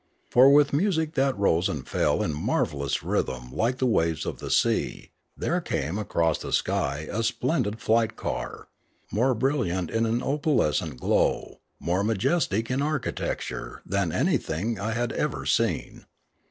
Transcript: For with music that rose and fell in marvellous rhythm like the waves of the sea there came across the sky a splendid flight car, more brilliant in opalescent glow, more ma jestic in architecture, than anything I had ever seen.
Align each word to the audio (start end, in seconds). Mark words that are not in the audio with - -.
For 0.31 0.51
with 0.51 0.73
music 0.73 1.13
that 1.13 1.37
rose 1.37 1.69
and 1.69 1.87
fell 1.87 2.23
in 2.23 2.33
marvellous 2.33 3.03
rhythm 3.03 3.51
like 3.55 3.77
the 3.77 3.85
waves 3.85 4.25
of 4.25 4.39
the 4.39 4.49
sea 4.49 5.11
there 5.37 5.61
came 5.61 5.99
across 5.99 6.39
the 6.39 6.51
sky 6.51 7.07
a 7.11 7.21
splendid 7.21 7.79
flight 7.79 8.15
car, 8.15 8.67
more 9.11 9.35
brilliant 9.35 9.91
in 9.91 10.05
opalescent 10.23 10.99
glow, 10.99 11.59
more 11.79 12.03
ma 12.03 12.13
jestic 12.13 12.71
in 12.71 12.81
architecture, 12.81 13.83
than 13.85 14.11
anything 14.11 14.79
I 14.79 14.93
had 14.93 15.11
ever 15.11 15.45
seen. 15.45 16.07